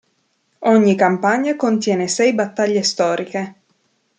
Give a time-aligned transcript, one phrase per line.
[0.63, 3.55] Ogni campagna contiene sei battaglie storiche.